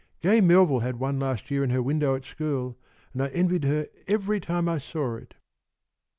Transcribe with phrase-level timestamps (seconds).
[0.19, 2.75] Gay Melville had one last year in her window at school,
[3.13, 5.35] and I envied her every time I saw it."